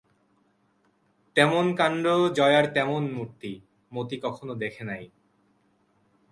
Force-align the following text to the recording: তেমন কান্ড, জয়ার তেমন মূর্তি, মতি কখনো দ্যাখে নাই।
তেমন 1.35 1.65
কান্ড, 1.75 2.05
জয়ার 2.37 2.65
তেমন 2.73 3.03
মূর্তি, 3.13 3.51
মতি 3.91 4.15
কখনো 4.21 4.53
দ্যাখে 4.55 4.83
নাই। 4.83 5.03